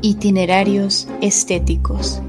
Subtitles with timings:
[0.00, 2.22] Itinerarios estéticos.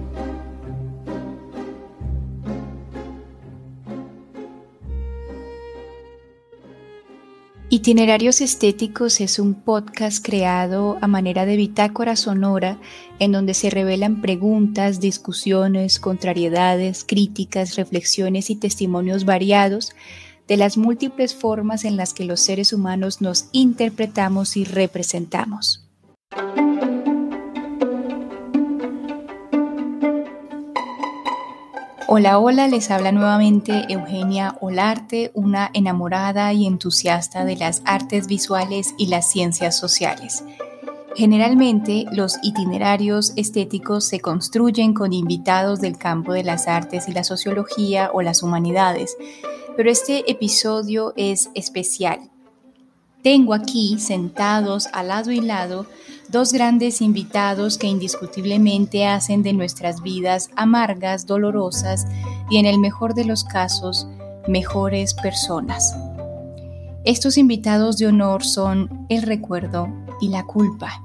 [7.70, 12.80] Itinerarios Estéticos es un podcast creado a manera de bitácora sonora
[13.20, 19.92] en donde se revelan preguntas, discusiones, contrariedades, críticas, reflexiones y testimonios variados
[20.48, 25.89] de las múltiples formas en las que los seres humanos nos interpretamos y representamos.
[32.12, 38.96] Hola, hola, les habla nuevamente Eugenia Olarte, una enamorada y entusiasta de las artes visuales
[38.98, 40.44] y las ciencias sociales.
[41.16, 47.24] Generalmente los itinerarios estéticos se construyen con invitados del campo de las artes y la
[47.24, 49.16] sociología o las humanidades,
[49.78, 52.32] pero este episodio es especial.
[53.22, 55.86] Tengo aquí sentados al lado y lado
[56.32, 62.06] dos grandes invitados que indiscutiblemente hacen de nuestras vidas amargas, dolorosas
[62.50, 64.08] y en el mejor de los casos,
[64.48, 65.96] mejores personas.
[67.04, 69.88] Estos invitados de honor son el recuerdo
[70.22, 71.04] y la culpa.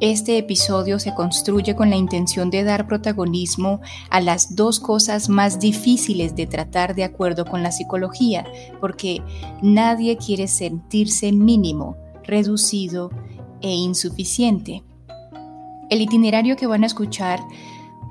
[0.00, 3.80] Este episodio se construye con la intención de dar protagonismo
[4.10, 8.44] a las dos cosas más difíciles de tratar de acuerdo con la psicología,
[8.80, 9.22] porque
[9.62, 13.10] nadie quiere sentirse mínimo, reducido
[13.62, 14.82] e insuficiente.
[15.90, 17.40] El itinerario que van a escuchar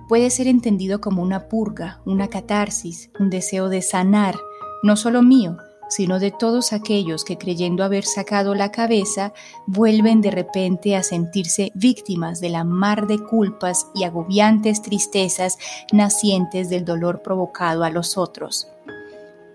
[0.08, 4.36] puede ser entendido como una purga, una catarsis, un deseo de sanar,
[4.84, 5.58] no solo mío,
[5.92, 9.34] sino de todos aquellos que creyendo haber sacado la cabeza,
[9.68, 15.58] vuelven de repente a sentirse víctimas de la mar de culpas y agobiantes tristezas
[15.92, 18.70] nacientes del dolor provocado a los otros.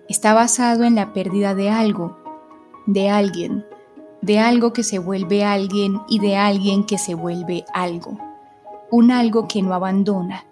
[0.08, 2.19] Está basado en la pérdida de algo,
[2.86, 3.64] de alguien,
[4.27, 8.19] de algo que se vuelve alguien y de alguien que se vuelve algo.
[8.91, 10.45] Un algo que no abandona,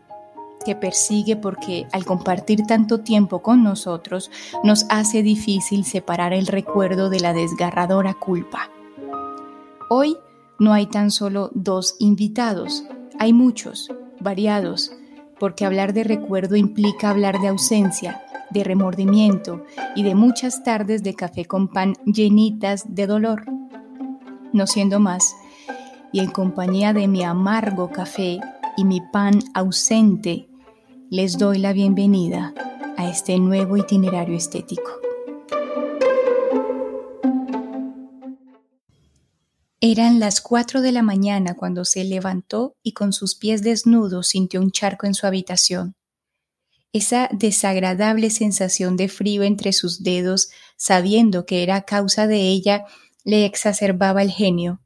[0.64, 4.30] que persigue porque al compartir tanto tiempo con nosotros
[4.62, 8.70] nos hace difícil separar el recuerdo de la desgarradora culpa.
[9.90, 10.18] Hoy
[10.60, 12.84] no hay tan solo dos invitados,
[13.18, 13.90] hay muchos,
[14.20, 14.92] variados,
[15.40, 19.64] porque hablar de recuerdo implica hablar de ausencia, de remordimiento
[19.96, 23.53] y de muchas tardes de café con pan llenitas de dolor.
[24.54, 25.34] No siendo más,
[26.12, 28.38] y en compañía de mi amargo café
[28.76, 30.48] y mi pan ausente
[31.10, 32.54] les doy la bienvenida
[32.96, 34.92] a este nuevo itinerario estético.
[39.80, 44.60] Eran las cuatro de la mañana cuando se levantó y con sus pies desnudos sintió
[44.60, 45.96] un charco en su habitación.
[46.92, 52.84] Esa desagradable sensación de frío entre sus dedos, sabiendo que era causa de ella,
[53.24, 54.80] le exacerbaba el genio.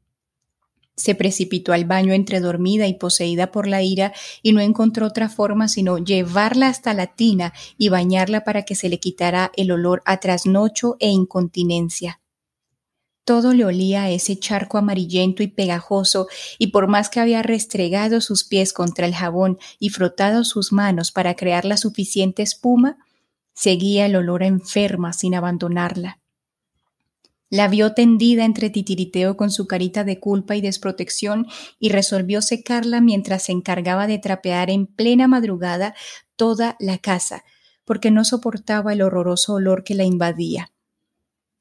[0.97, 4.13] Se precipitó al baño entre dormida y poseída por la ira
[4.43, 8.89] y no encontró otra forma sino llevarla hasta la tina y bañarla para que se
[8.89, 12.21] le quitara el olor a trasnocho e incontinencia.
[13.25, 18.23] Todo le olía a ese charco amarillento y pegajoso, y por más que había restregado
[18.23, 22.97] sus pies contra el jabón y frotado sus manos para crear la suficiente espuma,
[23.53, 26.21] seguía el olor a enferma sin abandonarla.
[27.51, 31.47] La vio tendida entre titiriteo con su carita de culpa y desprotección
[31.79, 35.95] y resolvió secarla mientras se encargaba de trapear en plena madrugada
[36.37, 37.45] toda la casa,
[37.87, 40.73] porque no soportaba el horroroso olor que la invadía.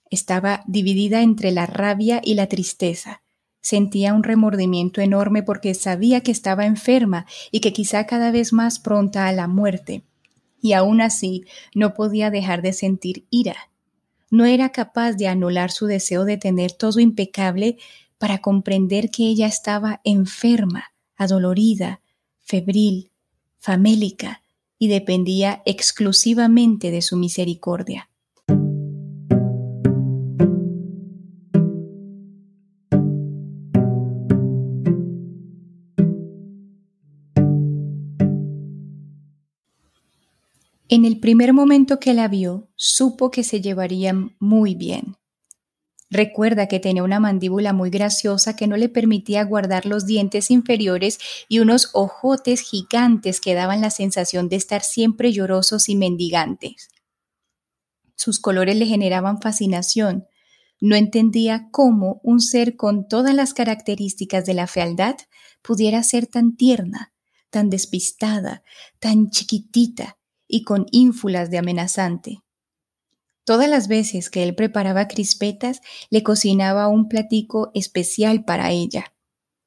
[0.10, 3.24] Estaba dividida entre la rabia y la tristeza.
[3.62, 8.80] Sentía un remordimiento enorme porque sabía que estaba enferma y que quizá cada vez más
[8.80, 10.04] pronta a la muerte.
[10.62, 13.70] Y aún así no podía dejar de sentir ira
[14.30, 17.78] no era capaz de anular su deseo de tener todo impecable
[18.18, 22.02] para comprender que ella estaba enferma, adolorida,
[22.40, 23.12] febril,
[23.60, 24.42] famélica
[24.80, 28.10] y dependía exclusivamente de su misericordia.
[41.20, 45.18] Primer momento que la vio, supo que se llevarían muy bien.
[46.10, 51.20] Recuerda que tenía una mandíbula muy graciosa que no le permitía guardar los dientes inferiores
[51.50, 56.90] y unos ojotes gigantes que daban la sensación de estar siempre llorosos y mendigantes.
[58.16, 60.28] Sus colores le generaban fascinación.
[60.80, 65.16] No entendía cómo un ser con todas las características de la fealdad
[65.62, 67.14] pudiera ser tan tierna,
[67.50, 68.64] tan despistada,
[69.00, 70.17] tan chiquitita,
[70.48, 72.40] y con ínfulas de amenazante.
[73.44, 75.80] Todas las veces que él preparaba crispetas,
[76.10, 79.14] le cocinaba un platico especial para ella.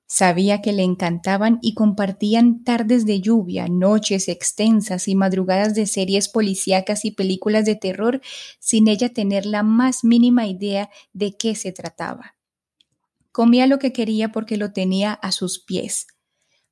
[0.06, 6.28] Sabía que le encantaban y compartían tardes de lluvia, noches extensas y madrugadas de series
[6.28, 8.20] policíacas y películas de terror
[8.58, 12.34] sin ella tener la más mínima idea de qué se trataba.
[13.30, 16.08] Comía lo que quería porque lo tenía a sus pies.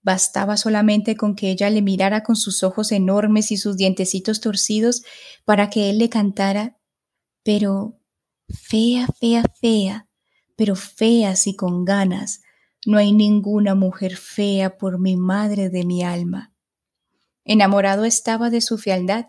[0.08, 5.02] Bastaba solamente con que ella le mirara con sus ojos enormes y sus dientecitos torcidos
[5.44, 6.78] para que él le cantara,
[7.42, 8.00] pero
[8.48, 10.08] fea, fea, fea,
[10.56, 12.40] pero fea y con ganas
[12.86, 16.54] no hay ninguna mujer fea por mi madre de mi alma.
[17.44, 19.26] Enamorado estaba de su fealdad,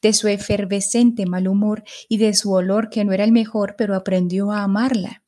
[0.00, 3.96] de su efervescente mal humor y de su olor que no era el mejor, pero
[3.96, 5.24] aprendió a amarla,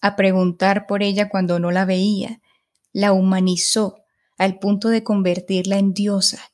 [0.00, 2.40] a preguntar por ella cuando no la veía,
[2.92, 4.04] la humanizó
[4.36, 6.52] al punto de convertirla en diosa.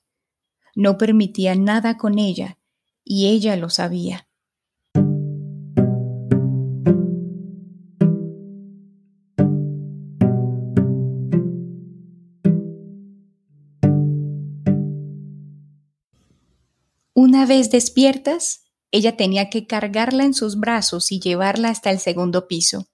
[0.74, 2.58] No permitía nada con ella,
[3.04, 4.28] y ella lo sabía.
[17.16, 22.48] Una vez despiertas, ella tenía que cargarla en sus brazos y llevarla hasta el segundo
[22.48, 22.88] piso.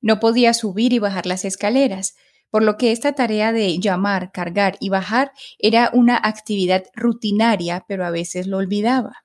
[0.00, 2.14] No podía subir y bajar las escaleras,
[2.50, 8.06] por lo que esta tarea de llamar, cargar y bajar era una actividad rutinaria, pero
[8.06, 9.24] a veces lo olvidaba.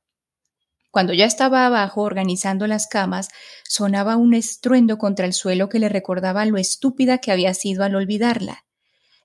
[0.91, 3.29] Cuando ya estaba abajo organizando las camas,
[3.67, 7.95] sonaba un estruendo contra el suelo que le recordaba lo estúpida que había sido al
[7.95, 8.65] olvidarla.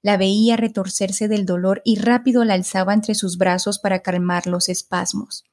[0.01, 4.71] La veía retorcerse del dolor y rápido la alzaba entre sus brazos para calmar los
[4.71, 5.45] espasmos.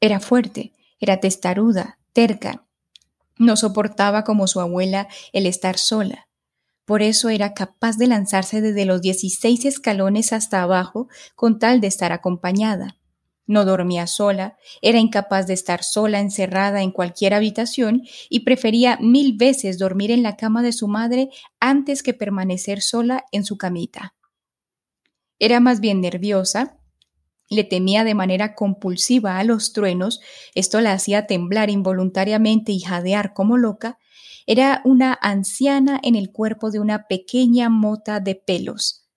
[0.00, 2.66] Era fuerte, era testaruda, terca.
[3.38, 6.26] No soportaba como su abuela el estar sola.
[6.84, 11.86] Por eso era capaz de lanzarse desde los dieciséis escalones hasta abajo con tal de
[11.86, 12.98] estar acompañada.
[13.46, 19.36] No dormía sola, era incapaz de estar sola encerrada en cualquier habitación y prefería mil
[19.36, 21.28] veces dormir en la cama de su madre
[21.60, 24.14] antes que permanecer sola en su camita.
[25.38, 26.78] Era más bien nerviosa,
[27.50, 30.20] le temía de manera compulsiva a los truenos,
[30.54, 33.98] esto la hacía temblar involuntariamente y jadear como loca,
[34.46, 39.08] era una anciana en el cuerpo de una pequeña mota de pelos.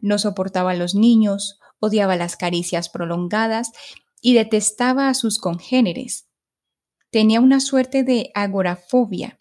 [0.00, 3.72] No soportaba a los niños, odiaba las caricias prolongadas
[4.20, 6.26] y detestaba a sus congéneres.
[7.10, 9.38] Tenía una suerte de agorafobia.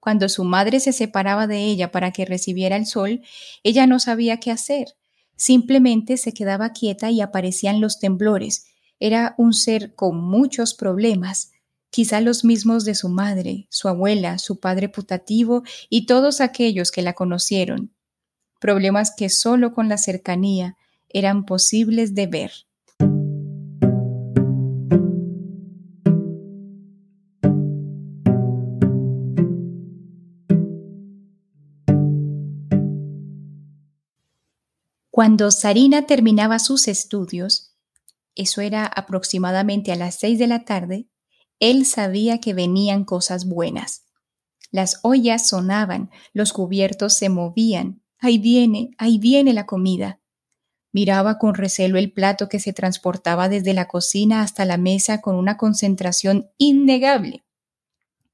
[0.00, 3.22] Cuando su madre se separaba de ella para que recibiera el sol,
[3.62, 4.88] ella no sabía qué hacer.
[5.36, 8.66] Simplemente se quedaba quieta y aparecían los temblores.
[8.98, 11.52] Era un ser con muchos problemas,
[11.96, 17.00] quizá los mismos de su madre, su abuela, su padre putativo y todos aquellos que
[17.00, 17.90] la conocieron.
[18.60, 20.76] Problemas que solo con la cercanía,
[21.08, 22.52] eran posibles de ver.
[35.10, 37.74] Cuando Sarina terminaba sus estudios,
[38.34, 41.08] eso era aproximadamente a las seis de la tarde,
[41.60, 44.04] él sabía que venían cosas buenas.
[44.70, 48.02] Las ollas sonaban, los cubiertos se movían.
[48.18, 50.20] Ahí viene, ahí viene la comida.
[50.92, 55.36] Miraba con recelo el plato que se transportaba desde la cocina hasta la mesa con
[55.36, 57.44] una concentración innegable.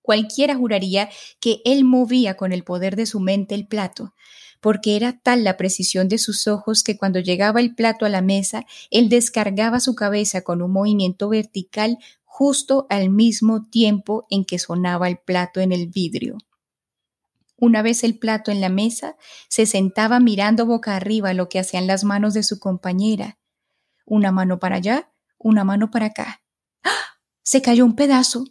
[0.00, 1.08] Cualquiera juraría
[1.40, 4.14] que él movía con el poder de su mente el plato,
[4.60, 8.22] porque era tal la precisión de sus ojos que cuando llegaba el plato a la
[8.22, 11.98] mesa, él descargaba su cabeza con un movimiento vertical
[12.34, 16.38] justo al mismo tiempo en que sonaba el plato en el vidrio.
[17.58, 19.16] Una vez el plato en la mesa,
[19.50, 23.38] se sentaba mirando boca arriba lo que hacían las manos de su compañera.
[24.06, 26.40] Una mano para allá, una mano para acá.
[26.82, 27.20] ¡Ah!
[27.42, 28.44] Se cayó un pedazo.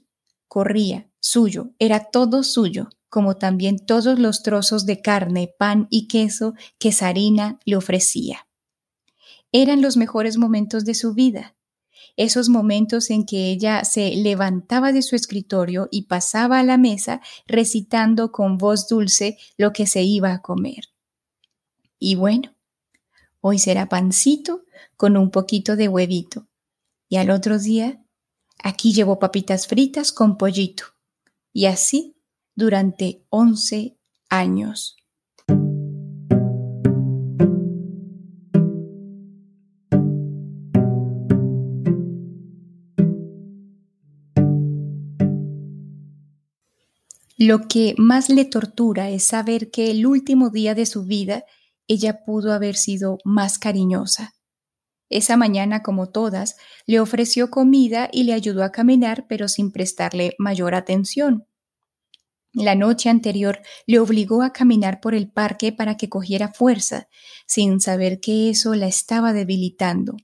[0.48, 6.54] Corría, suyo, era todo suyo, como también todos los trozos de carne, pan y queso
[6.78, 8.48] que Sarina le ofrecía.
[9.52, 11.56] Eran los mejores momentos de su vida
[12.18, 17.22] esos momentos en que ella se levantaba de su escritorio y pasaba a la mesa
[17.48, 20.86] recitando con voz dulce lo que se iba a comer.
[22.00, 22.56] Y bueno,
[23.40, 24.64] hoy será pancito
[24.98, 26.48] con un poquito de huevito.
[27.10, 28.04] Y al otro día,
[28.64, 30.86] aquí llevo papitas fritas con pollito.
[31.54, 32.16] Y así
[32.56, 33.98] durante once
[34.30, 35.01] años.
[47.44, 51.44] Lo que más le tortura es saber que el último día de su vida
[51.88, 54.36] ella pudo haber sido más cariñosa.
[55.10, 56.56] Esa mañana, como todas,
[56.86, 61.48] le ofreció comida y le ayudó a caminar, pero sin prestarle mayor atención.
[62.54, 67.08] La noche anterior le obligó a caminar por el parque para que cogiera fuerza,
[67.48, 70.16] sin saber que eso la estaba debilitando.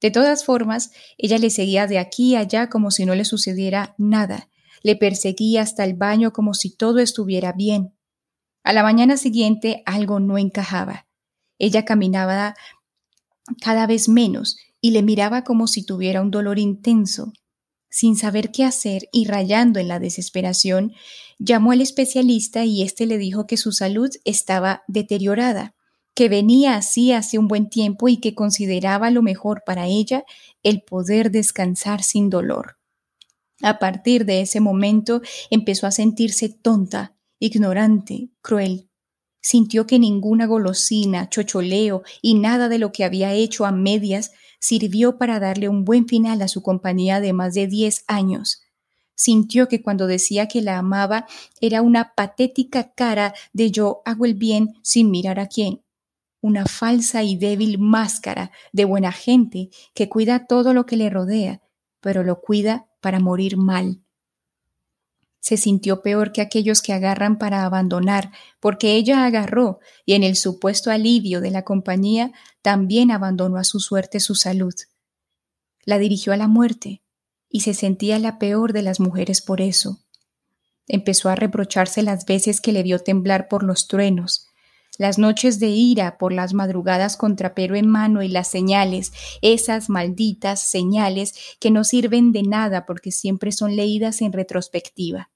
[0.00, 3.94] De todas formas, ella le seguía de aquí a allá como si no le sucediera
[3.98, 4.48] nada,
[4.84, 7.96] le perseguía hasta el baño como si todo estuviera bien.
[8.62, 11.08] A la mañana siguiente algo no encajaba.
[11.58, 12.54] Ella caminaba
[13.62, 17.32] cada vez menos y le miraba como si tuviera un dolor intenso.
[17.88, 20.92] Sin saber qué hacer y rayando en la desesperación,
[21.38, 25.74] llamó al especialista y éste le dijo que su salud estaba deteriorada,
[26.14, 30.24] que venía así hace un buen tiempo y que consideraba lo mejor para ella
[30.62, 32.76] el poder descansar sin dolor.
[33.62, 38.90] A partir de ese momento empezó a sentirse tonta, ignorante, cruel.
[39.40, 45.18] Sintió que ninguna golosina, chocholeo y nada de lo que había hecho a medias sirvió
[45.18, 48.62] para darle un buen final a su compañía de más de diez años.
[49.14, 51.26] Sintió que cuando decía que la amaba
[51.60, 55.84] era una patética cara de yo hago el bien sin mirar a quién,
[56.40, 61.62] una falsa y débil máscara de buena gente que cuida todo lo que le rodea,
[62.00, 64.00] pero lo cuida para morir mal.
[65.38, 70.36] Se sintió peor que aquellos que agarran para abandonar, porque ella agarró y en el
[70.36, 72.32] supuesto alivio de la compañía
[72.62, 74.72] también abandonó a su suerte su salud.
[75.84, 77.02] La dirigió a la muerte
[77.50, 80.00] y se sentía la peor de las mujeres por eso.
[80.88, 84.48] Empezó a reprocharse las veces que le vio temblar por los truenos,
[84.98, 89.90] las noches de ira por las madrugadas con trapero en mano y las señales, esas
[89.90, 95.30] malditas señales que no sirven de nada porque siempre son leídas en retrospectiva.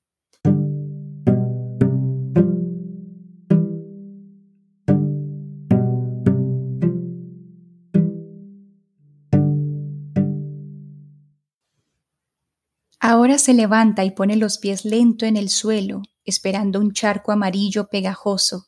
[13.00, 17.88] Ahora se levanta y pone los pies lento en el suelo, esperando un charco amarillo
[17.88, 18.67] pegajoso.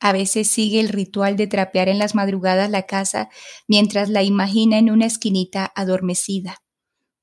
[0.00, 3.28] A veces sigue el ritual de trapear en las madrugadas la casa
[3.66, 6.62] mientras la imagina en una esquinita adormecida.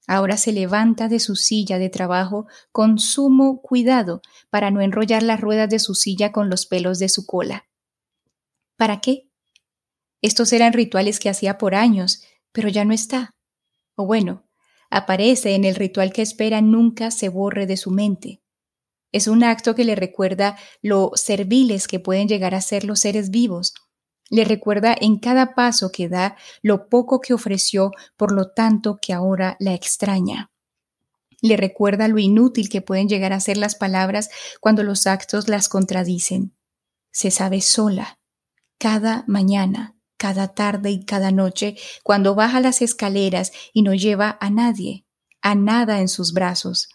[0.08, 5.42] Ahora se levanta de su silla de trabajo con sumo cuidado para no enrollar las
[5.42, 7.66] ruedas de su silla con los pelos de su cola.
[8.78, 9.30] ¿Para qué?
[10.22, 13.36] Estos eran rituales que hacía por años, pero ya no está.
[13.96, 14.48] O bueno,
[14.90, 18.42] aparece en el ritual que espera nunca se borre de su mente.
[19.16, 23.30] Es un acto que le recuerda lo serviles que pueden llegar a ser los seres
[23.30, 23.74] vivos.
[24.30, 29.14] Le recuerda en cada paso que da lo poco que ofreció, por lo tanto que
[29.14, 30.52] ahora la extraña.
[31.40, 34.30] Le recuerda lo inútil que pueden llegar a ser las palabras
[34.60, 36.54] cuando los actos las contradicen.
[37.10, 38.20] Se sabe sola,
[38.78, 44.50] cada mañana, cada tarde y cada noche cuando baja las escaleras y no lleva a
[44.50, 45.06] nadie,
[45.42, 46.90] a nada en sus brazos.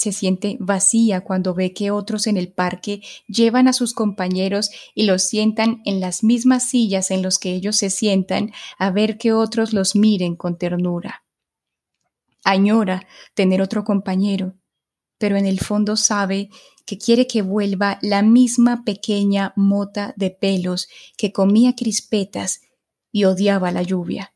[0.00, 5.02] Se siente vacía cuando ve que otros en el parque llevan a sus compañeros y
[5.02, 9.34] los sientan en las mismas sillas en los que ellos se sientan a ver que
[9.34, 11.26] otros los miren con ternura.
[12.44, 14.54] Añora tener otro compañero,
[15.18, 16.48] pero en el fondo sabe
[16.86, 20.88] que quiere que vuelva la misma pequeña mota de pelos
[21.18, 22.62] que comía crispetas
[23.12, 24.32] y odiaba la lluvia.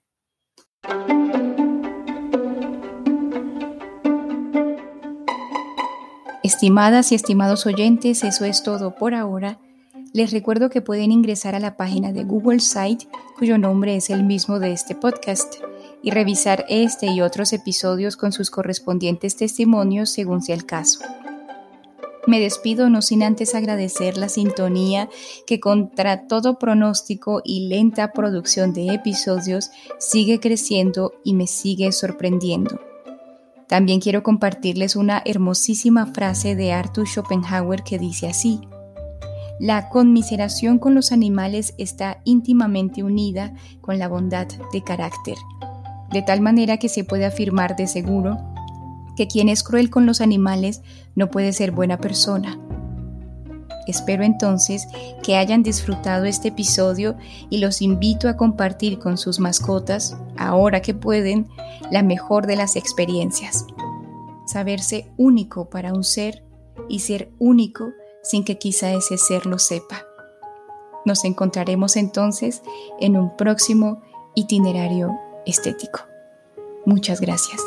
[6.44, 9.58] Estimadas y estimados oyentes, eso es todo por ahora.
[10.12, 13.08] Les recuerdo que pueden ingresar a la página de Google Site,
[13.38, 15.54] cuyo nombre es el mismo de este podcast,
[16.02, 21.00] y revisar este y otros episodios con sus correspondientes testimonios según sea el caso.
[22.26, 25.08] Me despido no sin antes agradecer la sintonía
[25.46, 32.78] que contra todo pronóstico y lenta producción de episodios sigue creciendo y me sigue sorprendiendo.
[33.75, 38.61] También quiero compartirles una hermosísima frase de Arthur Schopenhauer que dice así,
[39.59, 45.35] la conmiseración con los animales está íntimamente unida con la bondad de carácter,
[46.12, 48.38] de tal manera que se puede afirmar de seguro
[49.16, 50.83] que quien es cruel con los animales
[51.16, 52.57] no puede ser buena persona.
[53.87, 54.87] Espero entonces
[55.23, 57.17] que hayan disfrutado este episodio
[57.50, 61.49] y los invito a compartir con sus mascotas, ahora que pueden,
[61.91, 63.67] la mejor de las experiencias.
[64.47, 66.45] Saberse único para un ser
[66.88, 70.05] y ser único sin que quizá ese ser lo sepa.
[71.05, 72.62] Nos encontraremos entonces
[72.99, 74.00] en un próximo
[74.35, 76.00] itinerario estético.
[76.87, 77.61] Muchas gracias.